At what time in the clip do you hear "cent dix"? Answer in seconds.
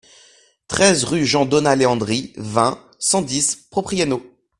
2.97-3.55